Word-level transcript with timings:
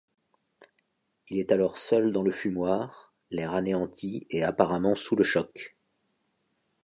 Il 1.29 1.37
est 1.37 1.51
alors 1.51 1.77
seul 1.77 2.11
dans 2.11 2.23
le 2.23 2.31
fumoir, 2.31 3.13
l'air 3.29 3.53
anéanti 3.53 4.25
et 4.31 4.41
apparemment 4.43 4.95
sous 4.95 5.15
le 5.15 5.23
choc. 5.23 5.75